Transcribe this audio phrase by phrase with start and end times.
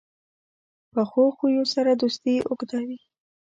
[0.93, 2.99] پخو خویو سره دوستي اوږده وي